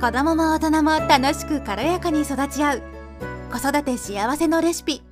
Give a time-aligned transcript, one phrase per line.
[0.00, 2.82] 子供も大人も楽しく軽やかに育ち合う
[3.50, 5.02] 子育て幸せのレシピ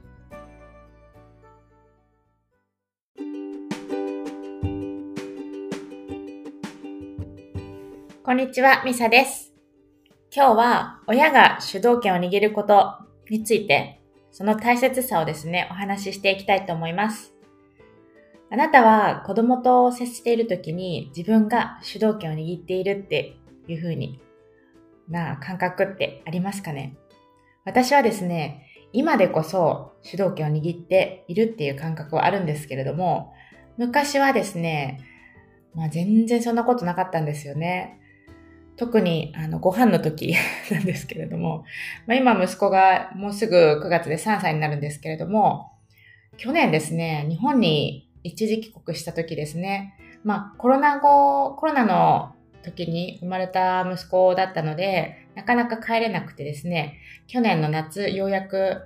[8.22, 9.52] こんにちは、ミサです。
[10.32, 12.94] 今日は親が主導権を握ること
[13.28, 14.00] について、
[14.30, 17.34] その大切さをですね、お話ししていきたいと思います。
[18.50, 24.20] あなたは子供と接しているときに自分が主導権を握っているっていう風に
[25.08, 26.96] な感覚ってありますかね？
[27.64, 33.34] 私はですね、今でこそ主導権を握っているっていう感覚はあるんですけれども、
[33.76, 35.00] 昔はですね、
[35.74, 38.00] まあ全然そんなことなかったんですよね。
[38.76, 40.34] 特にあのご飯の時
[40.70, 41.64] なんですけれども、
[42.06, 45.72] まあ、今息子がもうすぐ9月で3歳になるんですけれども、
[46.36, 52.35] 去年ですね、日本に一時帰国した時ですね、まあコロナ後、コロナの
[52.66, 58.82] 時に生まれた息子だったので、なかなか帰れなくてですね、去年の夏ようやく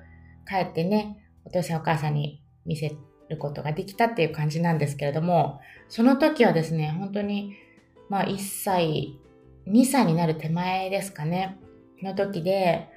[0.49, 2.93] 帰ってね、お父さんお母さんに見せ
[3.29, 7.55] ることができたっていう感じなんですけれども、その時はですね、本当に、
[8.09, 9.19] まあ1歳、
[9.67, 11.59] 2歳になる手前ですかね、
[12.03, 12.89] の時で、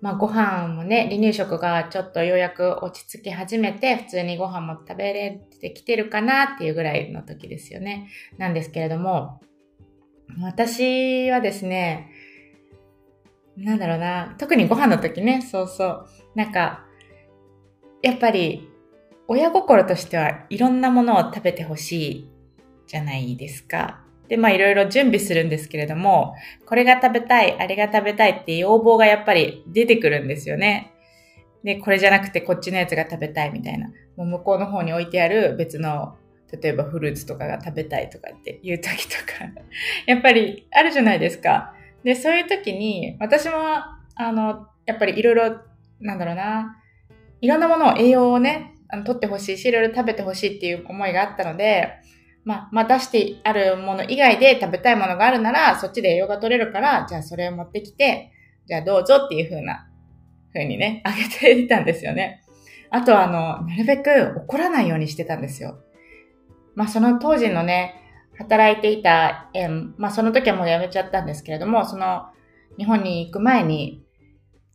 [0.00, 8.08] まあご飯もね、離乳食がちょっとようやく落ち着き始めて、普通にご飯も食べれてきてるかなっていうぐらいの時ですよね。
[8.38, 9.40] なんですけれども、
[10.40, 12.10] 私はですね、
[13.56, 16.84] なんだろうな、特にご飯の時ね、そうそう、なんか、
[18.02, 18.68] やっぱり、
[19.28, 22.30] 親心としてはいろんなものを食べてほしい
[22.86, 24.00] じゃないですか。
[24.28, 26.34] で、まあいろいろ準備するんですけれども、
[26.66, 30.92] これが食べたい、あれが食べたいって要望がやっぱり出てくるんですよね。
[31.64, 33.88] で、これじゃなくてこっちのやつが食べたいみたいな。
[34.16, 36.16] もう向こうの方に置いてある別の、
[36.52, 39.44] 例えばフルーツとかが食べたいとかっていう時とか、
[40.06, 41.74] やっぱりあるじゃないですか。
[42.04, 43.54] で、そういう時に、私も、
[44.14, 45.60] あの、やっぱりいろいろ、
[46.00, 46.82] なんだろうな、
[47.40, 51.94] いろんなものを栄養をね、あの取ってほしいし、いろいろ食べてほしいっていう思いがあったので、
[52.44, 58.30] まあ、まあ出してあるもの以外で食べたいものがあるなら、そっちで栄養が取れるから、じゃあそれを持ってきて、
[58.66, 59.88] じゃあどうぞっていう風な、
[60.52, 62.44] 風にね、あげていたんですよね。
[62.90, 65.78] あとはあの、なるべく怒らないようにしてたんですよ。
[66.76, 68.02] まあその当時のね、
[68.38, 72.26] 働いていた園、まあその時はもう辞めちゃったんですけれども、その
[72.78, 74.04] 日本に行く前に、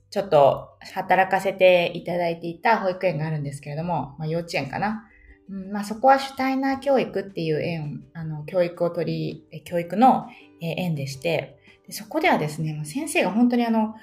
[0.09, 5.07] ちょっと働かせていただいていた保育園があるんですけれども、まあ幼稚園かな。
[5.49, 10.27] うん、まあそこはシュタイナー教育っていう園、あの、教育を取り、教育の
[10.59, 13.95] 園でしてで、そこではですね、先生が本当にあの、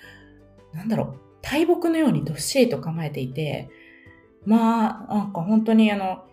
[0.73, 3.69] なんだろう、大木のようにどっしりと構えていて、
[4.45, 6.25] まあ、なんか本当にあの、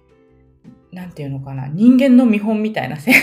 [0.96, 3.16] なんていうのかな、人間の見本みたいな先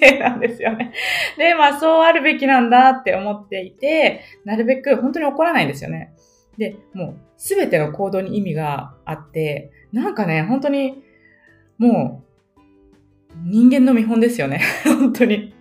[0.00, 0.92] 生 なんですよね。
[1.38, 6.12] で、まあそうあるべきなんだって思っていて、なるべく本当に怒らないんですよね。
[6.58, 11.04] で、もうすべての行動に意味があって、なんかね、本当に
[11.78, 12.24] も
[13.30, 14.60] う人間の見本ですよね。
[14.84, 15.54] 本当に。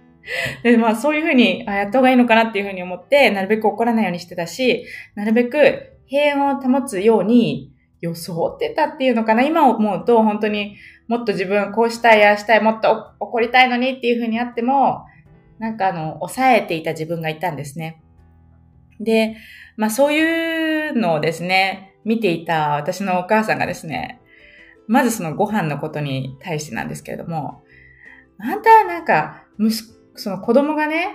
[0.63, 7.72] で、まあそういうふうにあやった方がいいのかなっていうふうに思って、なるべく怒らないようにしてたし、なるべく平穏を保つように
[8.03, 9.43] 装ってたっていうのかな。
[9.43, 10.77] 今思うと本当に
[11.07, 15.05] もっと自分こうしたい、ああしたい、もっと怒りたいのにっていうふうにあっても、
[15.59, 18.01] なんかあの、抑えていた自分がいたんですね。
[18.99, 19.37] で、
[19.77, 24.19] まあそういうのをですね、見ていた私のお母さんがですね、
[24.87, 27.63] まずそのご飯のことに対してなんですけれども、
[28.39, 31.07] あんたはなんか、息その子供がね、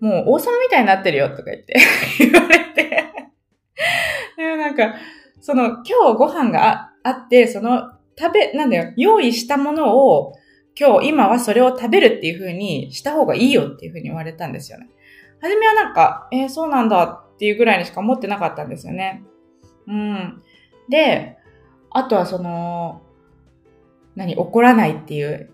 [0.00, 1.74] もう王様みたいになってるよとか言って
[2.18, 3.12] 言われて
[4.36, 4.94] でもなんか、
[5.40, 10.34] その今日ご飯があって、その食べ、なんだよ、用意したものを
[10.78, 14.88] 今日、今はそれを食べるっていう風にした方がいいよっていう風に言われたんですよね。
[15.40, 19.24] はじめはなんか、えー、そうなんだっていうぐらいにしか思ってなかったんですよね。
[19.86, 20.42] うん。
[20.88, 21.36] で、
[21.90, 23.02] あとはその、
[24.14, 25.50] 何、怒らないっていう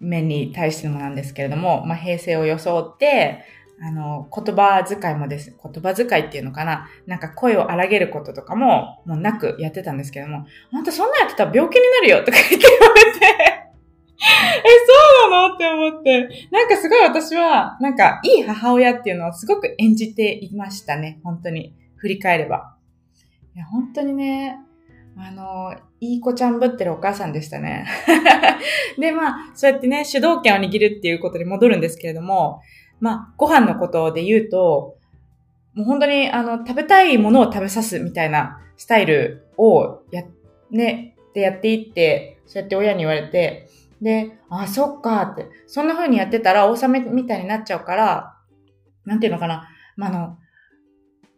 [0.00, 3.44] 面に対してもなんですけれども、まあ、平成を装って、
[3.82, 5.56] あの、言葉遣いもです。
[5.62, 13.70] 言葉遣いっていうのかななんか声を荒げることとかも、もうなくやってたんですけども、あんたそんなやってたら病気になるよとか言って言われて、
[14.20, 14.62] え、
[15.22, 16.28] そうなのって思って。
[16.50, 21.18] なんかすごい私は、なんかいい母親っていうのをすごく演じていましたね。
[21.24, 21.74] 本当に。
[21.96, 22.76] 振り返れば。
[23.54, 24.56] いや、本当にね、
[25.16, 27.86] あの、いい子ちゃんぶってるお母さんでしたね。
[28.98, 32.60] で、まあ、そうやってね、主導権を握るっていうことに戻るんですけれども、
[33.00, 34.96] まあ、ご飯のことで言うと、
[35.74, 40.22] もう本当に、あの、食べたいものを食べさすみたいなスタイルをや、
[40.70, 43.68] ね、でやっていって、そうやって親に言われて、
[44.02, 48.36] で、あ、そっかって、そんな風にやってたら王様みたいになっちゃうから、
[49.04, 49.68] なんていうのかな。
[49.96, 50.38] まあ、あの、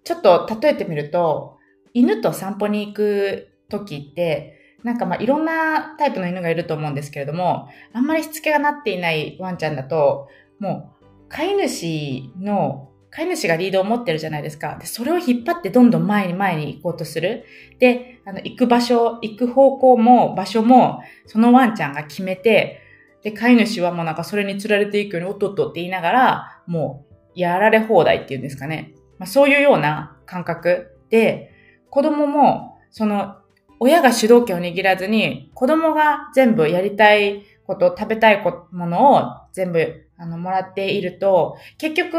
[0.05, 1.59] ちょっと例えてみると、
[1.95, 10.92] 犬と散歩に行く時って、なんかまあいろんなタイプの犬がいると思うんですけれども、あんまりしつけがなっていないワンちゃんだと、もう
[11.33, 14.77] 飼い主の、飼い主がリードを持ってるじゃないですか。
[14.79, 17.45] で、それを引っ張ってどんどん前に前に行こうとする。
[17.79, 22.81] で、あの、行く場所、行く方向も場所も、そのワンちゃんが決めて、
[23.23, 28.93] で、飼い主はもうなんかそれに釣られていくようにおっとっとって言いながら、もう、やられ放題っていうんですかね。
[29.19, 31.51] まあ、そういうような感覚で、
[31.89, 33.37] 子供も、その、
[33.81, 42.17] 親が主導権を握らずに、子供が全部やりたいこと、食べたいものを全部、あの、もらっていると、結局、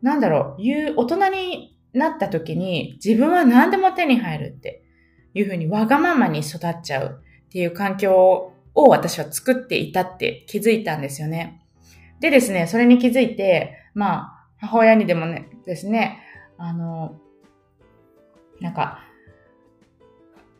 [0.00, 4.84] なんだろう、いう、大人になった時に、自分は何でも手に入るって
[5.34, 11.62] いうふうに、わがままに育っちゃうっていう環境を私は作っていたって気づいたんですよね。
[12.20, 16.20] でですね、それに気づいて、まあ、母親にでもね、ですね、
[16.58, 17.16] あの、
[18.60, 19.00] なんか、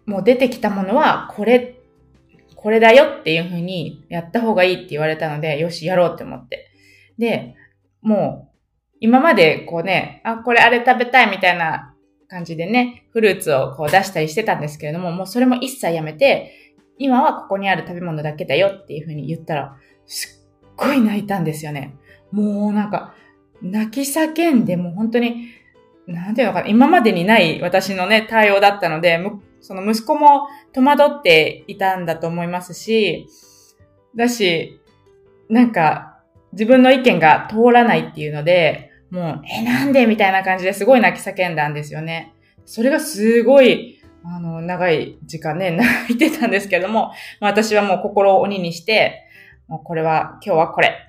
[0.04, 1.75] もう出てきたものは、これ、
[2.56, 6.70] これだよっていうふうにやった方がいいって言われたので、よし、やろうって思って。
[7.18, 7.54] で、
[8.02, 8.56] もう、
[9.00, 11.94] 今までこうね、あ、これあれ食べたいみたいな
[12.28, 16.52] 感じでね、フルーツをこう出したりしてたんですけれども、もうそれも一切やめて、
[16.98, 19.76] 今はここにある食べ物だけだよっていうふうに言ったら、
[20.06, 21.94] すっごい泣いたんですよね。
[22.32, 23.14] もうなんか、
[23.62, 25.48] 泣き叫んで、もう本当に、
[26.06, 29.18] なんていうのかな、今までにない私のね、対応だったので、
[29.66, 33.28] その息子も戸惑っていたんだと思いますし、
[34.14, 34.80] だし、
[35.48, 36.20] なんか、
[36.52, 40.06] 自分の意見が通らないっていうので、もう、え、なんで？
[40.06, 42.34] みたいな感じですごい泣き叫んだんですよね。
[42.64, 43.96] それがすごい
[44.28, 49.22] あの、長い時間ね、 泣いてたんですけども、まあ、私はもう心を鬼にして、
[49.68, 51.02] もうこれは、今日はこれ。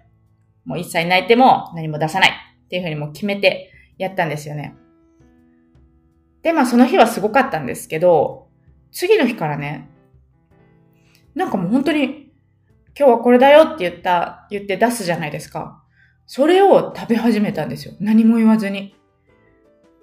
[0.66, 4.76] もう一切泣いても何も出さないっていうふうにもう決めてやったんですよね。
[6.44, 8.47] で、まあその日はすごかったんですけど、
[8.98, 9.92] 次の日からね、
[11.36, 12.32] なんかもう本当に、
[12.98, 15.84] 今日はこれだよって言った、言って出すじゃないですか。
[16.26, 17.94] それを食べ始めたんですよ。
[18.00, 18.96] 何も言わずに。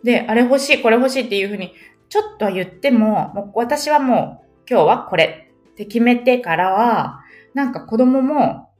[0.04, 1.74] で、あれ欲しい、これ欲しいっていうふうに
[2.08, 8.70] ちょっとは言っても、もう私はもう今日はこれって決めてからは、なんか子供も、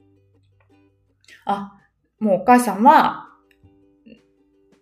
[1.45, 1.73] あ、
[2.21, 3.24] もうお母さんは、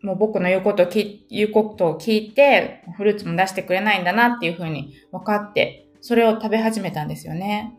[0.03, 7.75] もう僕の言うことを聞言うことを聞いて、フルーツも出してくれないんだなっていうふうに分かって、それを食べ始めたんですよね。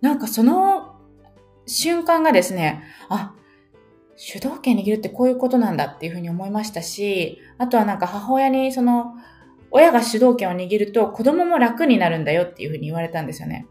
[0.00, 0.96] なんかその
[1.66, 3.34] 瞬間がですね、あ、
[4.16, 9.14] 主導権握るってこういうことなんだっていうふうに思いましたし、あとはなんか母親にその、
[9.70, 13.66] 親が主導権を握ると子供も楽になるんだよっていうふうに言われたんですよね。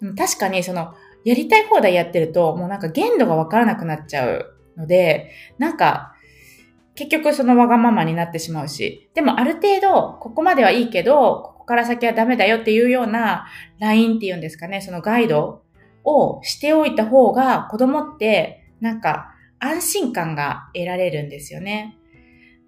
[0.00, 0.94] でも確かにその、
[1.24, 6.13] やりたい放題やってると、もうなんか限度がわからなくなっちゃうので、なんか、
[6.94, 13.46] 結局そのわがままになってしまうし、でもある程度、ここまではいいけど、ここから先はダメだよっていうような
[13.78, 15.62] ラインっていうんですかね、そのガイド
[16.04, 21.96] をしておいた方が子供って、なんか安心感が得られるんですよね。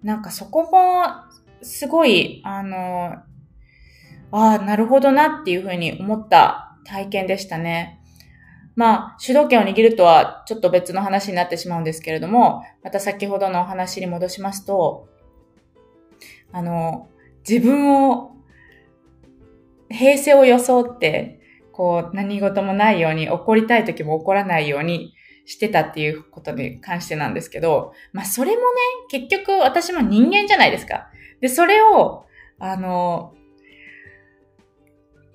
[0.03, 1.05] なんかそこも
[1.61, 3.15] すごい、あの、
[4.31, 7.96] ああ、なるほどなっていうふうに思った体験でしたね。
[8.77, 15.09] まあ、主導権を握るとはちょっと別の話になってしまうんですけれども、また先ほどのお話に戻しますと、
[16.51, 17.09] あの、
[17.47, 18.35] 自分を、
[19.89, 21.39] 平静を装って、
[21.71, 25.15] こう、何事もないように、怒りたい時も怒らないように
[25.45, 28.61] してたっていうことに関してなんですけど、まあそれもね、
[29.09, 31.07] 結局私も人間じゃないですか。
[31.41, 32.27] で、それを、
[32.59, 33.33] あの、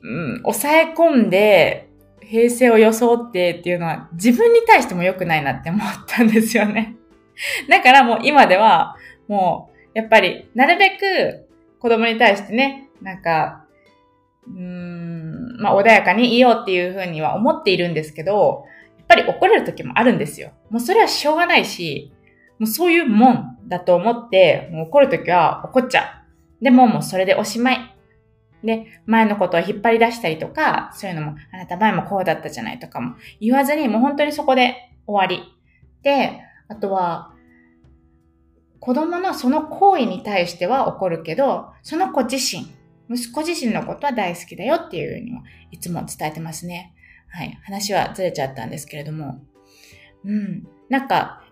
[0.02, 1.88] うん、抑え込んで、
[2.28, 6.96] 平成を装ってっていうのは自分に対しても良くないなって思ったんですよね。
[7.68, 8.96] だからもう今では、
[9.28, 11.48] もう、やっぱり、なるべく
[11.78, 13.64] 子供に対してね、なんか、
[14.46, 18.64] うーん、まあ穏やかにいようっていうふうには思っているんですけど、
[18.98, 20.50] やっぱり怒れる時もあるんですよ。
[20.70, 22.12] もうそれはしょうがないし、
[22.58, 26.22] もうそういうもんだと思って、もう怒るときは怒っちゃ
[26.60, 26.64] う。
[26.64, 27.94] でももうそれでおしまい。
[28.64, 35.42] で、前のことを引っ張り出したりとか、そういうのも、あなた前もこうだったじゃないとかも言わずに、もう本当にそこで終わり。
[36.02, 37.32] で、あとは、
[38.80, 42.66] 子供のその行為に対しては怒るけど、その子自身、
[43.08, 46.94] 息子自身のことは大好きだよっていうふうにもいつも伝えてますね。
[47.28, 47.58] はい。
[47.62, 49.40] 話はずれちゃったんですけれども。
[50.24, 50.66] うん。
[50.88, 51.44] なんか、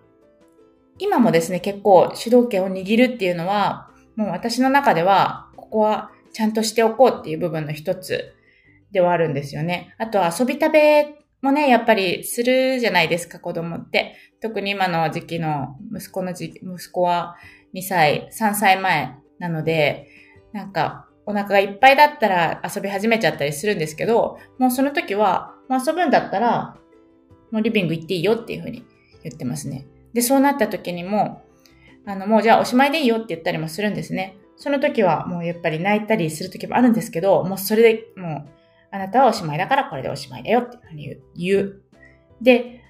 [0.98, 8.34] 今もですね、結構主導権を握るっていうのは、もう私の中では、ここはちゃんとしておこうっていう部分の一つ
[8.92, 9.94] ではあるんですよね。
[9.98, 14.14] あとは遊び食べもね、やっぱりするじゃないですか、子供って。
[14.42, 17.36] 特に今の時期の息子の時、息子は
[17.74, 20.08] 2歳、3歳前なので、
[20.52, 26.76] なんかお腹がいっぱいだったら遊び始めちゃったりするんですけど、もうその時は、もう遊ぶんだったら、
[27.50, 28.84] もうリビング行っていいよっていうふうに
[29.22, 29.86] 言ってますね。
[30.12, 31.42] で、そうなった時にも、
[32.04, 34.36] あの、もうじゃあおしまいでいいよって言ったりもするんですね。
[34.60, 38.48] その時はもうやっぱり泣いたりする時もあるんですけど、もうそれでもう、
[38.92, 41.82] あなたはおしまいだからこれでおしまいだよっていうふうに言う。
[42.42, 42.82] で、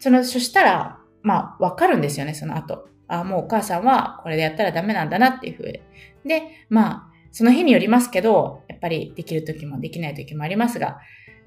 [0.00, 2.88] その、そしたら、まあ、わかるんですよね、その後。
[3.06, 5.82] あ、もうお母さんはこれでやったらダメなんだなっていうふうで。
[6.26, 10.98] で、まあ、その日によりますけど、やっぱりできる時もできない時もありますが、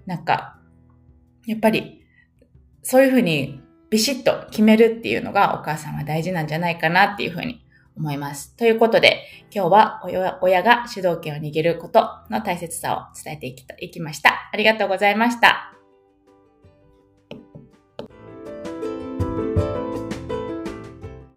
[0.06, 0.62] なんか、
[1.46, 2.06] やっぱり、
[2.84, 7.67] そういうふうにビシッと決めるっていうのがお母さんは大事なんじゃないかなっていうふうに
[7.98, 8.56] 思います。
[8.56, 9.24] ということで、
[9.54, 14.50] 今日は親が主導権を握ることの大切さを伝えていきいきました。
[14.52, 15.77] ありがとうございました。